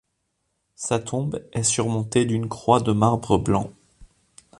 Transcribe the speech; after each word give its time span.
Sa 0.73 0.97
tombe 0.97 1.45
est 1.53 1.61
surmontée 1.61 2.25
d'une 2.25 2.49
croix 2.49 2.79
de 2.79 2.91
marbre 2.91 3.37
blanc. 3.37 3.71